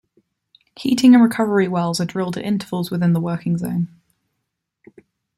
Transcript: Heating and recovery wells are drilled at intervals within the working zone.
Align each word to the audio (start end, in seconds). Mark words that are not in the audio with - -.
Heating 0.77 1.13
and 1.13 1.21
recovery 1.23 1.67
wells 1.67 2.01
are 2.01 2.05
drilled 2.05 2.35
at 2.35 2.43
intervals 2.43 2.89
within 2.89 3.13
the 3.13 3.19
working 3.21 3.59
zone. 3.59 3.87